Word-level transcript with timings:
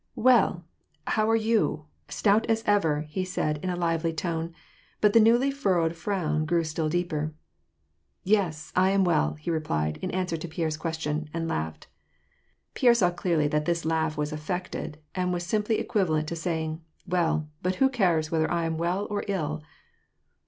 "Well, 0.29 0.65
how 1.05 1.29
are 1.29 1.35
you? 1.35 1.85
Stout 2.09 2.47
as 2.47 2.63
ever!" 2.65 3.01
he 3.01 3.23
said 3.23 3.59
in 3.63 3.69
a 3.69 3.75
lively 3.75 4.11
tone, 4.11 4.51
but 4.99 5.13
the 5.13 5.19
newly 5.19 5.51
furrowed 5.51 5.95
frown 5.95 6.45
grew 6.47 6.63
still 6.63 6.89
deeper." 6.89 7.35
Yes, 8.23 8.73
I 8.75 8.89
am 8.89 9.03
well," 9.03 9.35
he 9.35 9.51
replied, 9.51 9.97
in 9.97 10.09
answer 10.09 10.37
to 10.37 10.47
Pierre's 10.47 10.75
question, 10.75 11.29
and 11.35 11.47
laughed. 11.47 11.85
Pierre 12.73 12.95
saw 12.95 13.11
clearly 13.11 13.47
that 13.49 13.65
this 13.65 13.85
laugh 13.85 14.17
was 14.17 14.31
affected, 14.33 14.97
and 15.13 15.31
was 15.31 15.45
simply 15.45 15.77
equivalent 15.77 16.27
to 16.29 16.35
saying," 16.35 16.81
Well, 17.07 17.47
but 17.61 17.75
who 17.75 17.87
cares 17.87 18.31
whether 18.31 18.49
I 18.49 18.65
am 18.65 18.79
well, 18.79 19.05
or 19.07 19.23
ill 19.27 19.61